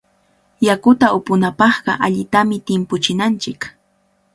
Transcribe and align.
Yakuta 0.67 1.05
upunapaqqa 1.17 1.93
allitami 2.05 2.57
timpuchinanchik. 2.67 3.61